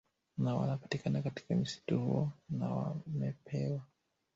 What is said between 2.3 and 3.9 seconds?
na wamepewa